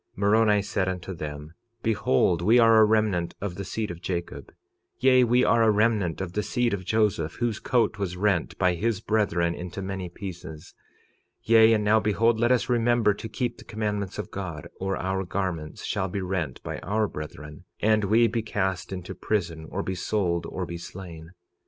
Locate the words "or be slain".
20.47-21.29